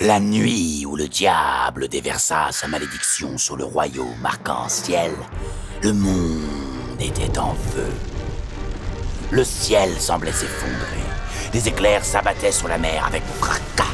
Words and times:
La 0.00 0.18
nuit 0.18 0.86
où 0.86 0.96
le 0.96 1.08
diable 1.08 1.88
déversa 1.88 2.48
sa 2.52 2.68
malédiction 2.68 3.36
sur 3.36 3.56
le 3.56 3.64
royaume 3.64 4.24
arc-en-ciel, 4.24 5.12
le 5.82 5.92
monde 5.92 6.98
était 6.98 7.38
en 7.38 7.54
feu. 7.54 7.92
Le 9.30 9.44
ciel 9.44 9.90
semblait 10.00 10.32
s'effondrer. 10.32 11.04
Des 11.52 11.68
éclairs 11.68 12.04
s'abattaient 12.04 12.50
sur 12.50 12.68
la 12.68 12.78
mer 12.78 13.04
avec 13.06 13.22
fracas. 13.40 13.92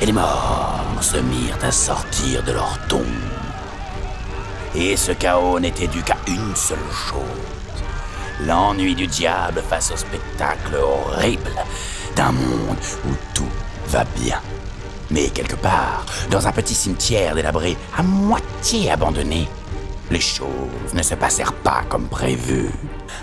Et 0.00 0.06
les 0.06 0.12
morts 0.12 0.84
se 1.00 1.16
mirent 1.16 1.58
à 1.64 1.72
sortir 1.72 2.44
de 2.44 2.52
leur 2.52 2.78
tombe. 2.86 3.02
Et 4.76 4.96
ce 4.96 5.10
chaos 5.10 5.58
n'était 5.58 5.88
dû 5.88 6.02
qu'à 6.04 6.18
une 6.28 6.54
seule 6.54 6.78
chose. 6.92 7.22
L'ennui 8.46 8.94
du 8.94 9.08
diable 9.08 9.62
face 9.68 9.90
au 9.90 9.96
spectacle 9.96 10.76
horrible 10.76 11.50
d'un 12.14 12.30
monde 12.30 12.78
où 13.04 13.12
tout 13.34 13.50
va 13.88 14.04
bien. 14.16 14.40
Mais 15.10 15.28
quelque 15.28 15.56
part, 15.56 16.04
dans 16.30 16.46
un 16.46 16.52
petit 16.52 16.74
cimetière 16.74 17.34
délabré, 17.34 17.76
à 17.96 18.02
moitié 18.02 18.90
abandonné, 18.90 19.48
les 20.10 20.20
choses 20.20 20.94
ne 20.94 21.02
se 21.02 21.14
passèrent 21.14 21.52
pas 21.52 21.82
comme 21.88 22.08
prévu. 22.08 22.70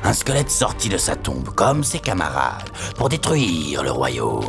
Un 0.03 0.13
squelette 0.13 0.51
sortit 0.51 0.89
de 0.89 0.97
sa 0.97 1.15
tombe, 1.15 1.49
comme 1.49 1.83
ses 1.83 1.99
camarades, 1.99 2.69
pour 2.95 3.09
détruire 3.09 3.83
le 3.83 3.91
royaume. 3.91 4.45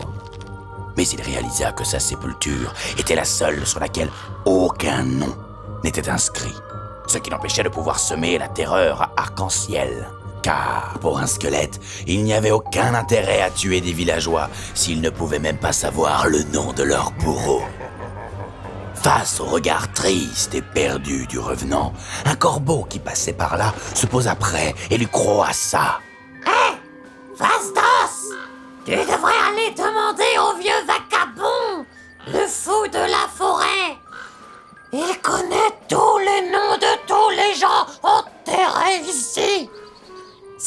Mais 0.97 1.07
il 1.09 1.21
réalisa 1.21 1.73
que 1.73 1.85
sa 1.85 1.99
sépulture 1.99 2.73
était 2.99 3.15
la 3.15 3.25
seule 3.25 3.67
sur 3.67 3.81
laquelle 3.81 4.11
aucun 4.47 5.05
nom 5.05 5.35
n'était 5.85 6.09
inscrit, 6.09 6.55
ce 7.07 7.19
qui 7.19 7.31
l'empêchait 7.31 7.63
de 7.63 7.69
pouvoir 7.69 7.99
semer 7.99 8.39
la 8.39 8.49
terreur 8.49 9.03
à 9.03 9.11
arc-en-ciel. 9.17 10.09
Car 10.47 10.97
pour 11.01 11.19
un 11.19 11.27
squelette, 11.27 11.81
il 12.07 12.23
n'y 12.23 12.33
avait 12.33 12.53
aucun 12.53 12.95
intérêt 12.95 13.43
à 13.43 13.51
tuer 13.51 13.81
des 13.81 13.93
villageois 13.93 14.49
s'ils 14.75 15.01
ne 15.01 15.11
pouvaient 15.11 15.41
même 15.41 15.59
pas 15.59 15.73
savoir 15.73 16.29
le 16.29 16.45
nom 16.55 16.73
de 16.73 16.85
leur 16.85 17.11
bourreau. 17.11 17.63
Face 18.95 19.41
au 19.41 19.47
regard 19.47 19.93
triste 19.93 20.55
et 20.55 20.63
perdu 20.63 21.27
du 21.27 21.41
revenant, 21.41 21.93
un 22.27 22.37
corbeau 22.37 22.87
qui 22.89 23.01
passait 23.01 23.33
par 23.33 23.57
là 23.57 23.75
se 23.93 24.07
posa 24.07 24.37
près 24.37 24.73
et 24.89 24.99
lui 24.99 25.09
croassa. 25.09 25.99
Hé 26.47 26.77
Vastos 27.37 28.33
Tu 28.85 28.93
devrais 28.93 29.41
aller 29.49 29.75
demander 29.77 30.33
au 30.39 30.57
vieux 30.61 30.87
vagabond, 30.87 31.85
le 32.29 32.47
fou 32.47 32.87
de 32.87 32.99
la 32.99 33.27
forêt. 33.35 33.97
Il 34.93 35.21
connaît 35.23 35.75
tous 35.89 36.19
les 36.19 36.53
noms 36.53 36.77
de 36.79 37.07
tous 37.09 37.31
les 37.31 37.59
gens 37.59 37.87
enterrés 38.05 39.01
ici. 39.09 39.69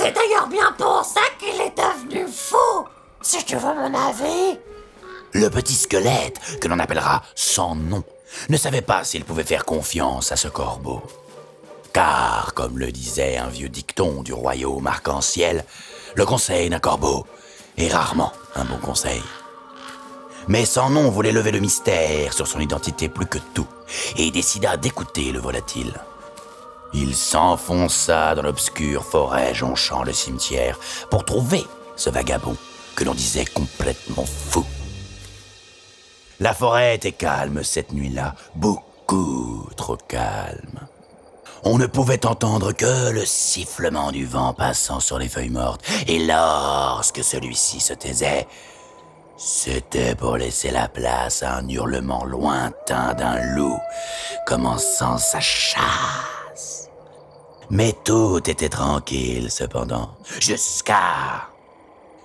C'est 0.01 0.13
d'ailleurs 0.13 0.47
bien 0.47 0.71
pour 0.77 1.03
ça 1.03 1.19
qu'il 1.37 1.59
est 1.59 1.75
devenu 1.75 2.25
fou, 2.31 2.87
si 3.21 3.43
tu 3.43 3.57
veux 3.57 3.73
mon 3.73 3.93
avis. 3.93 4.57
Le 5.33 5.49
petit 5.49 5.75
squelette, 5.75 6.39
que 6.61 6.69
l'on 6.69 6.79
appellera 6.79 7.21
sans 7.35 7.75
nom, 7.75 8.05
ne 8.47 8.55
savait 8.55 8.81
pas 8.81 9.03
s'il 9.03 9.25
pouvait 9.25 9.43
faire 9.43 9.65
confiance 9.65 10.31
à 10.31 10.37
ce 10.37 10.47
corbeau. 10.47 11.01
Car, 11.91 12.53
comme 12.53 12.79
le 12.79 12.93
disait 12.93 13.35
un 13.35 13.49
vieux 13.49 13.67
dicton 13.67 14.23
du 14.23 14.31
royaume 14.31 14.87
arc-en-ciel, 14.87 15.65
le 16.15 16.25
conseil 16.25 16.69
d'un 16.69 16.79
corbeau 16.79 17.27
est 17.77 17.91
rarement 17.91 18.31
un 18.55 18.63
bon 18.63 18.77
conseil. 18.77 19.21
Mais 20.47 20.63
sans 20.63 20.89
nom 20.89 21.11
voulait 21.11 21.33
lever 21.33 21.51
le 21.51 21.59
mystère 21.59 22.31
sur 22.31 22.47
son 22.47 22.61
identité 22.61 23.09
plus 23.09 23.25
que 23.25 23.39
tout, 23.53 23.67
et 24.15 24.31
décida 24.31 24.77
d'écouter 24.77 25.33
le 25.33 25.39
volatile. 25.39 25.93
Il 26.93 27.15
s'enfonça 27.15 28.35
dans 28.35 28.41
l'obscure 28.41 29.05
forêt 29.05 29.53
jonchant 29.53 30.03
le 30.03 30.13
cimetière 30.13 30.79
pour 31.11 31.25
trouver 31.25 31.65
ce 31.95 32.09
vagabond 32.09 32.55
que 32.95 33.03
l'on 33.03 33.13
disait 33.13 33.45
complètement 33.45 34.25
fou. 34.25 34.65
La 36.39 36.53
forêt 36.53 36.95
était 36.95 37.11
calme 37.11 37.63
cette 37.63 37.91
nuit-là, 37.91 38.35
beaucoup 38.55 39.67
trop 39.75 39.97
calme. 39.97 40.87
On 41.63 41.77
ne 41.77 41.85
pouvait 41.85 42.25
entendre 42.25 42.71
que 42.71 43.09
le 43.11 43.25
sifflement 43.25 44.11
du 44.11 44.25
vent 44.25 44.53
passant 44.53 45.01
sur 45.01 45.19
les 45.19 45.27
feuilles 45.27 45.49
mortes, 45.49 45.83
et 46.07 46.19
lorsque 46.25 47.23
celui-ci 47.23 47.81
se 47.81 47.93
taisait, 47.93 48.47
c'était 49.37 50.15
pour 50.15 50.37
laisser 50.37 50.71
la 50.71 50.87
place 50.87 51.43
à 51.43 51.57
un 51.57 51.67
hurlement 51.67 52.23
lointain 52.23 53.13
d'un 53.13 53.55
loup 53.55 53.79
commençant 54.45 55.17
sa 55.17 55.41
chasse. 55.41 56.38
Mais 57.69 57.93
tout 58.03 58.41
était 58.49 58.69
tranquille 58.69 59.51
cependant, 59.51 60.11
jusqu'à... 60.39 61.49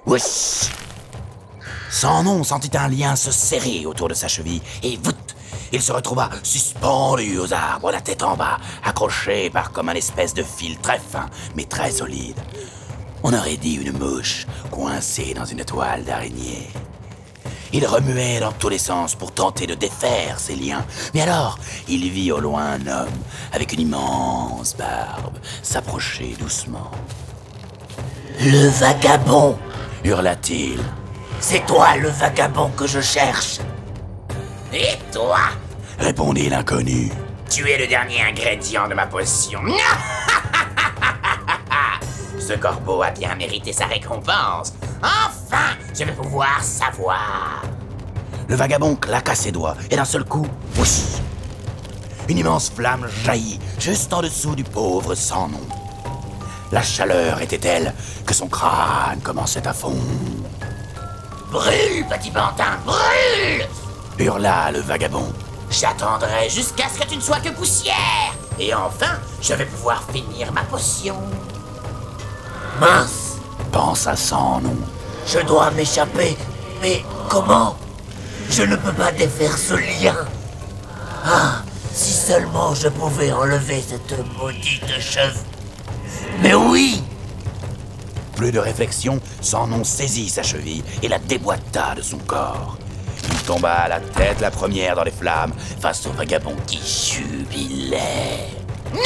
Ouish 0.07 0.71
Sans 1.91 2.23
nom 2.23 2.45
sentit 2.45 2.77
un 2.77 2.89
lien 2.89 3.17
se 3.17 3.31
serrer 3.31 3.87
autour 3.87 4.09
de 4.09 4.15
sa 4.15 4.29
cheville, 4.29 4.63
et 4.83 4.97
voûte 4.97 5.35
il 5.75 5.83
se 5.83 5.91
retrouva 5.91 6.31
suspendu 6.45 7.37
aux 7.37 7.53
arbres, 7.53 7.91
la 7.91 8.01
tête 8.01 8.23
en 8.23 8.37
bas, 8.37 8.59
accroché 8.85 9.51
par 9.51 9.73
comme 9.73 9.89
un 9.89 9.95
espèce 9.95 10.33
de 10.33 10.45
fil 10.45 10.79
très 10.79 11.01
fin, 11.01 11.27
mais 11.57 11.65
très 11.65 11.91
solide. 11.91 12.39
On 13.25 13.33
aurait 13.33 13.57
dit 13.57 13.75
une 13.75 13.99
mouche 13.99 14.47
coincée 14.71 15.35
dans 15.35 15.45
une 15.45 15.65
toile 15.65 16.05
d'araignée. 16.05 16.69
Il 17.77 17.85
remuait 17.89 18.39
dans 18.39 18.53
tous 18.53 18.69
les 18.69 18.79
sens 18.79 19.17
pour 19.17 19.33
tenter 19.33 19.67
de 19.67 19.75
défaire 19.75 20.39
ses 20.39 20.55
liens. 20.55 20.87
Mais 21.13 21.23
alors, 21.23 21.59
il 21.89 22.09
vit 22.09 22.31
au 22.31 22.39
loin 22.39 22.75
un 22.75 22.87
homme 22.87 23.19
avec 23.53 23.73
une 23.73 23.81
immense 23.81 24.77
barbe 24.77 25.39
s'approcher 25.61 26.37
doucement. 26.39 26.93
Le 28.41 28.69
vagabond 28.69 29.59
Hurla-t-il. 30.05 30.79
C'est 31.41 31.67
toi 31.67 31.97
le 31.97 32.11
vagabond 32.11 32.71
que 32.77 32.87
je 32.87 33.01
cherche 33.01 33.59
Et 34.73 34.97
toi? 35.13 35.41
Répondit 35.99 36.49
l'inconnu. 36.49 37.11
Tu 37.51 37.69
es 37.69 37.77
le 37.77 37.89
dernier 37.89 38.23
ingrédient 38.23 38.87
de 38.87 38.95
ma 38.95 39.07
potion. 39.07 39.61
Ce 42.47 42.53
corbeau 42.53 43.03
a 43.03 43.11
bien 43.11 43.35
mérité 43.37 43.73
sa 43.73 43.87
récompense. 43.87 44.75
Enfin, 45.03 45.79
je 45.99 46.05
vais 46.05 46.13
pouvoir 46.13 46.63
savoir. 46.63 47.63
Le 48.49 48.55
vagabond 48.55 48.97
claqua 48.97 49.35
ses 49.35 49.51
doigts 49.51 49.77
et 49.91 49.97
d'un 49.97 50.05
seul 50.05 50.25
coup, 50.25 50.47
whoosh, 50.77 51.23
une 52.29 52.37
immense 52.37 52.71
flamme 52.71 53.09
jaillit 53.25 53.59
juste 53.79 54.13
en 54.13 54.21
dessous 54.21 54.55
du 54.55 54.63
pauvre 54.63 55.15
sans 55.15 55.49
nom. 55.49 55.67
La 56.71 56.83
chaleur 56.83 57.41
était 57.41 57.57
telle 57.57 57.95
que 58.27 58.35
son 58.35 58.49
crâne 58.49 59.21
commençait 59.23 59.67
à 59.67 59.73
fondre. 59.73 59.97
Brûle, 61.51 62.05
petit 62.11 62.31
pantin, 62.31 62.79
brûle 62.85 63.67
Hurla 64.19 64.71
le 64.71 64.81
vagabond. 64.81 65.33
J'attendrai 65.71 66.51
jusqu'à 66.51 66.91
ce 66.93 67.01
que 67.01 67.09
tu 67.09 67.17
ne 67.17 67.23
sois 67.23 67.41
que 67.41 67.51
poussière. 67.51 68.35
Et 68.59 68.75
enfin, 68.75 69.19
je 69.41 69.55
vais 69.55 69.65
pouvoir 69.65 70.05
finir 70.13 70.53
ma 70.53 70.63
potion. 70.65 71.17
Mince 72.81 73.39
Pensa 73.73 74.15
sans 74.17 74.61
nom. 74.61 74.77
Je 75.27 75.41
dois 75.41 75.71
m'échapper. 75.73 76.37
Mais 76.81 77.03
comment? 77.29 77.77
Je 78.51 78.63
ne 78.63 78.77
peux 78.77 78.93
pas 78.93 79.11
défaire 79.11 79.57
ce 79.57 79.75
lien. 79.75 80.15
Ah, 81.25 81.63
si 81.93 82.13
seulement 82.13 82.75
je 82.75 82.89
pouvais 82.89 83.33
enlever 83.33 83.83
cette 83.87 84.15
maudite 84.39 85.01
cheveux. 85.01 85.41
Mais 86.41 86.55
oui 86.55 87.03
Plus 88.37 88.53
de 88.53 88.59
réflexion, 88.59 89.21
sans 89.41 89.67
nom 89.67 89.83
saisit 89.83 90.29
sa 90.29 90.43
cheville 90.43 90.85
et 91.03 91.09
la 91.09 91.19
déboîta 91.19 91.95
de 91.97 92.03
son 92.03 92.19
corps. 92.19 92.77
Il 93.31 93.37
tomba 93.43 93.89
la 93.89 94.01
tête 94.01 94.41
la 94.41 94.51
première 94.51 94.97
dans 94.97 95.05
les 95.05 95.11
flammes 95.11 95.55
face 95.81 96.07
au 96.07 96.11
vagabond 96.13 96.57
qui 96.67 96.79
jubilait. 96.79 98.51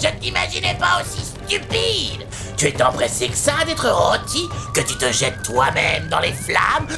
Je 0.00 0.06
ne 0.08 0.12
t'imaginais 0.20 0.76
pas 0.78 1.00
aussi 1.02 1.31
stupide. 1.44 2.26
Tu 2.56 2.66
es 2.68 2.72
tant 2.72 2.92
pressé 2.92 3.28
que 3.28 3.36
ça 3.36 3.64
d'être 3.66 3.88
rôti 3.88 4.48
que 4.74 4.80
tu 4.80 4.96
te 4.96 5.10
jettes 5.12 5.42
toi-même 5.42 6.08
dans 6.08 6.20
les 6.20 6.32
flammes. 6.32 6.86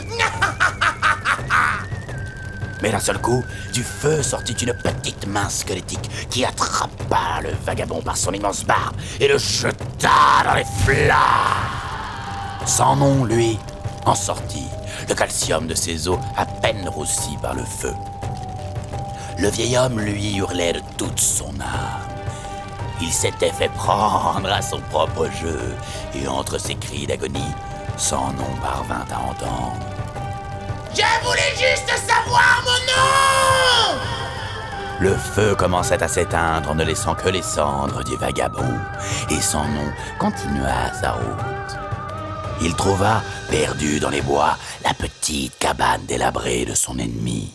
Mais 2.82 2.90
d'un 2.90 3.00
seul 3.00 3.18
coup, 3.18 3.42
du 3.72 3.82
feu 3.82 4.22
sortit 4.22 4.52
une 4.52 4.74
petite 4.74 5.26
main 5.26 5.48
squelettique 5.48 6.28
qui 6.28 6.44
attrapa 6.44 7.40
le 7.42 7.50
vagabond 7.64 8.02
par 8.02 8.16
son 8.16 8.32
immense 8.32 8.64
barbe 8.64 8.94
et 9.18 9.26
le 9.26 9.38
jeta 9.38 10.42
dans 10.44 10.54
les 10.54 10.66
flammes. 10.84 11.16
Sans 12.66 12.96
nom, 12.96 13.24
lui, 13.24 13.58
en 14.04 14.14
sortit, 14.14 14.68
le 15.08 15.14
calcium 15.14 15.66
de 15.66 15.74
ses 15.74 16.08
os 16.08 16.18
à 16.36 16.44
peine 16.44 16.86
roussi 16.88 17.38
par 17.40 17.54
le 17.54 17.64
feu. 17.64 17.94
Le 19.38 19.48
vieil 19.48 19.76
homme 19.78 20.00
lui 20.00 20.36
hurlait 20.36 20.74
de 20.74 20.82
toute 20.96 21.20
son 21.20 21.54
âme. 21.60 22.13
Il 23.04 23.12
s'était 23.12 23.52
fait 23.52 23.68
prendre 23.68 24.50
à 24.50 24.62
son 24.62 24.80
propre 24.80 25.28
jeu, 25.42 25.76
et 26.14 26.26
entre 26.26 26.58
ses 26.58 26.74
cris 26.74 27.06
d'agonie, 27.06 27.54
sans 27.98 28.32
nom 28.32 28.56
parvint 28.62 29.04
à 29.12 29.18
entendre. 29.18 29.86
Je 30.94 31.26
voulais 31.26 31.52
juste 31.54 31.90
savoir 32.06 32.64
mon 32.64 32.78
nom 32.92 34.00
Le 35.00 35.14
feu 35.14 35.54
commençait 35.54 36.02
à 36.02 36.08
s'éteindre, 36.08 36.74
ne 36.74 36.82
laissant 36.82 37.14
que 37.14 37.28
les 37.28 37.42
cendres 37.42 38.02
du 38.04 38.16
vagabond, 38.16 38.78
et 39.28 39.40
son 39.42 39.64
nom 39.64 39.92
continua 40.18 40.94
sa 40.98 41.12
route. 41.12 41.76
il 42.62 42.74
trouva, 42.74 43.20
perdu 43.50 44.00
dans 44.00 44.08
les 44.08 44.22
bois, 44.22 44.56
la 44.82 44.94
petite 44.94 45.58
cabane 45.58 46.06
délabrée 46.06 46.64
de 46.64 46.74
son 46.74 46.98
ennemi. 46.98 47.52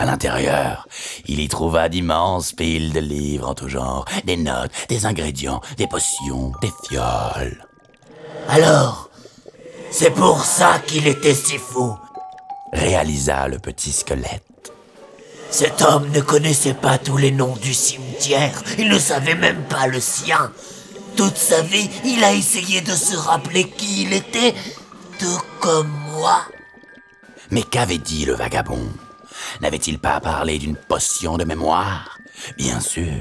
À 0.00 0.06
l'intérieur, 0.06 0.88
il 1.26 1.40
y 1.40 1.48
trouva 1.48 1.90
d'immenses 1.90 2.52
piles 2.52 2.94
de 2.94 3.00
livres 3.00 3.50
en 3.50 3.54
tout 3.54 3.68
genre, 3.68 4.06
des 4.24 4.38
notes, 4.38 4.70
des 4.88 5.04
ingrédients, 5.04 5.60
des 5.76 5.86
potions, 5.86 6.52
des 6.62 6.72
fioles. 6.88 7.68
Alors, 8.48 9.10
c'est 9.90 10.12
pour 10.12 10.42
ça 10.42 10.78
qu'il 10.86 11.06
était 11.06 11.34
si 11.34 11.58
fou, 11.58 11.94
réalisa 12.72 13.46
le 13.48 13.58
petit 13.58 13.92
squelette. 13.92 14.72
Cet 15.50 15.82
homme 15.82 16.08
ne 16.12 16.22
connaissait 16.22 16.72
pas 16.72 16.96
tous 16.96 17.18
les 17.18 17.30
noms 17.30 17.56
du 17.56 17.74
cimetière, 17.74 18.62
il 18.78 18.88
ne 18.88 18.98
savait 18.98 19.34
même 19.34 19.64
pas 19.64 19.86
le 19.86 20.00
sien. 20.00 20.50
Toute 21.14 21.36
sa 21.36 21.60
vie, 21.60 21.90
il 22.06 22.24
a 22.24 22.32
essayé 22.32 22.80
de 22.80 22.92
se 22.92 23.16
rappeler 23.16 23.68
qui 23.68 24.04
il 24.04 24.14
était, 24.14 24.54
tout 25.18 25.42
comme 25.60 25.92
moi. 26.14 26.40
Mais 27.50 27.62
qu'avait 27.64 27.98
dit 27.98 28.24
le 28.24 28.32
vagabond? 28.32 28.88
N'avait-il 29.60 29.98
pas 29.98 30.20
parlé 30.20 30.58
d'une 30.58 30.76
potion 30.76 31.36
de 31.36 31.44
mémoire? 31.44 32.18
Bien 32.56 32.80
sûr. 32.80 33.12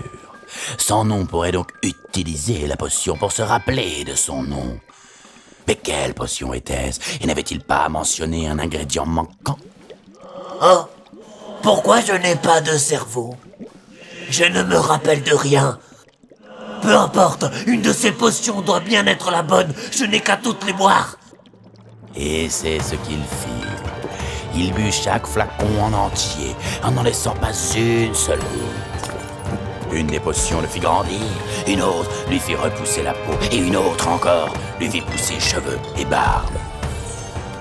Son 0.77 1.05
nom 1.05 1.25
pourrait 1.25 1.51
donc 1.51 1.71
utiliser 1.83 2.67
la 2.67 2.75
potion 2.75 3.17
pour 3.17 3.31
se 3.31 3.41
rappeler 3.41 4.03
de 4.03 4.15
son 4.15 4.43
nom. 4.43 4.79
Mais 5.67 5.75
quelle 5.75 6.13
potion 6.13 6.53
était-ce? 6.53 6.99
Et 7.21 7.27
n'avait-il 7.27 7.61
pas 7.61 7.87
mentionné 7.89 8.47
un 8.47 8.57
ingrédient 8.57 9.05
manquant? 9.05 9.59
Oh 10.61 10.85
Pourquoi 11.61 12.01
je 12.01 12.13
n'ai 12.13 12.35
pas 12.35 12.61
de 12.61 12.77
cerveau? 12.77 13.35
Je 14.29 14.45
ne 14.45 14.63
me 14.63 14.77
rappelle 14.77 15.23
de 15.23 15.33
rien. 15.33 15.79
Peu 16.81 16.95
importe, 16.95 17.45
une 17.67 17.81
de 17.81 17.93
ces 17.93 18.11
potions 18.11 18.61
doit 18.61 18.79
bien 18.79 19.05
être 19.05 19.31
la 19.31 19.43
bonne, 19.43 19.73
je 19.91 20.05
n'ai 20.05 20.21
qu'à 20.21 20.37
toutes 20.37 20.65
les 20.65 20.73
boire. 20.73 21.17
Et 22.15 22.49
c'est 22.49 22.79
ce 22.79 22.95
qu'il 22.95 23.19
fit. 23.19 23.68
Il 24.55 24.73
but 24.73 24.91
chaque 24.91 25.27
flacon 25.27 25.67
en 25.81 25.93
entier, 25.93 26.55
en 26.83 26.91
n'en 26.91 27.03
laissant 27.03 27.35
pas 27.35 27.53
une 27.75 28.15
seule. 28.15 28.39
Une 29.91 30.07
des 30.07 30.19
potions 30.19 30.61
le 30.61 30.67
fit 30.67 30.79
grandir, 30.79 31.19
une 31.67 31.81
autre 31.81 32.09
lui 32.29 32.39
fit 32.39 32.55
repousser 32.55 33.03
la 33.03 33.13
peau, 33.13 33.33
et 33.51 33.57
une 33.57 33.75
autre 33.75 34.07
encore 34.07 34.53
lui 34.79 34.89
fit 34.89 35.01
pousser 35.01 35.39
cheveux 35.39 35.79
et 35.97 36.05
barbe. 36.05 36.53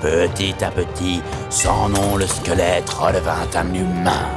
Petit 0.00 0.55
à 0.62 0.70
petit, 0.70 1.23
son 1.50 1.88
nom 1.88 2.17
le 2.17 2.26
squelette 2.26 2.88
redevint 2.91 3.49
un 3.55 3.75
humain. 3.75 4.29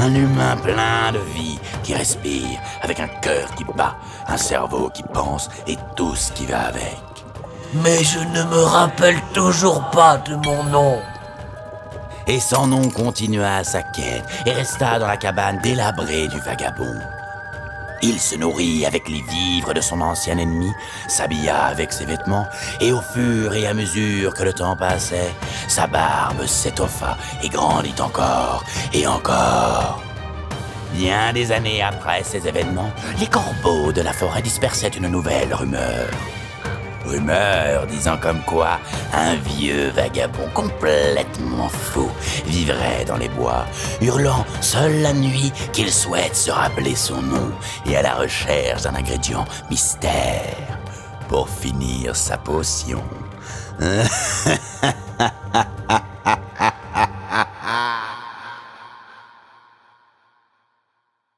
Un 0.00 0.14
humain 0.14 0.56
plein 0.56 1.10
de 1.12 1.18
vie, 1.34 1.58
qui 1.82 1.94
respire, 1.94 2.60
avec 2.82 3.00
un 3.00 3.08
cœur 3.08 3.52
qui 3.56 3.64
bat, 3.64 3.96
un 4.28 4.36
cerveau 4.36 4.90
qui 4.90 5.02
pense 5.02 5.48
et 5.66 5.76
tout 5.96 6.14
ce 6.14 6.30
qui 6.32 6.46
va 6.46 6.66
avec. 6.66 6.98
Mais 7.74 8.04
je 8.04 8.20
ne 8.20 8.44
me 8.44 8.62
rappelle 8.62 9.20
toujours 9.32 9.82
pas 9.90 10.18
de 10.18 10.36
mon 10.36 10.62
nom. 10.64 10.98
Et 12.28 12.40
son 12.40 12.66
nom 12.66 12.90
continua 12.90 13.64
sa 13.64 13.82
quête 13.82 14.22
et 14.44 14.52
resta 14.52 14.98
dans 14.98 15.06
la 15.06 15.16
cabane 15.16 15.58
délabrée 15.62 16.28
du 16.28 16.38
vagabond. 16.40 17.00
Il 18.02 18.20
se 18.20 18.36
nourrit 18.36 18.84
avec 18.84 19.08
les 19.08 19.22
vivres 19.22 19.72
de 19.72 19.80
son 19.80 20.02
ancien 20.02 20.36
ennemi, 20.36 20.70
s'habilla 21.08 21.64
avec 21.64 21.90
ses 21.90 22.04
vêtements, 22.04 22.46
et 22.80 22.92
au 22.92 23.00
fur 23.00 23.54
et 23.54 23.66
à 23.66 23.72
mesure 23.72 24.34
que 24.34 24.42
le 24.42 24.52
temps 24.52 24.76
passait, 24.76 25.34
sa 25.68 25.86
barbe 25.86 26.44
s'étoffa 26.46 27.16
et 27.42 27.48
grandit 27.48 27.98
encore 27.98 28.62
et 28.92 29.06
encore. 29.06 30.02
Bien 30.92 31.32
des 31.32 31.50
années 31.50 31.82
après 31.82 32.22
ces 32.24 32.46
événements, 32.46 32.92
les 33.18 33.26
corbeaux 33.26 33.90
de 33.90 34.02
la 34.02 34.12
forêt 34.12 34.42
dispersaient 34.42 34.88
une 34.88 35.08
nouvelle 35.08 35.54
rumeur. 35.54 36.08
Rumeur 37.08 37.86
disant 37.86 38.18
comme 38.18 38.42
quoi 38.42 38.78
un 39.14 39.36
vieux 39.36 39.88
vagabond 39.90 40.48
complètement 40.52 41.68
fou 41.68 42.10
vivrait 42.46 43.04
dans 43.06 43.16
les 43.16 43.30
bois, 43.30 43.64
hurlant 44.02 44.44
seul 44.60 45.00
la 45.00 45.14
nuit 45.14 45.50
qu'il 45.72 45.90
souhaite 45.90 46.36
se 46.36 46.50
rappeler 46.50 46.94
son 46.94 47.22
nom 47.22 47.50
et 47.86 47.96
à 47.96 48.02
la 48.02 48.14
recherche 48.14 48.82
d'un 48.82 48.94
ingrédient 48.94 49.46
mystère 49.70 50.78
pour 51.28 51.48
finir 51.48 52.14
sa 52.14 52.36
potion. 52.36 53.02